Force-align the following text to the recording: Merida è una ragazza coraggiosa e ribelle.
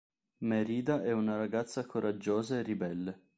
Merida 0.39 1.03
è 1.03 1.11
una 1.11 1.37
ragazza 1.37 1.85
coraggiosa 1.85 2.57
e 2.57 2.63
ribelle. 2.63 3.19